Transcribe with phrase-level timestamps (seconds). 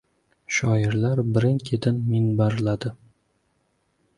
[0.55, 2.95] Shoirlar birin-ketin minbarladi.